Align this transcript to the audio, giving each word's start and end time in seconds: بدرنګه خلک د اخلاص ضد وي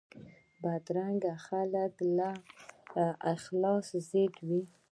بدرنګه 0.61 1.33
خلک 1.45 1.91
د 2.95 2.97
اخلاص 3.33 3.87
ضد 4.09 4.35
وي 4.47 4.61